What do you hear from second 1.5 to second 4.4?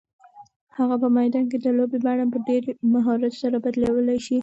کې د لوبې بڼه په ډېر مهارت سره بدلولی شي.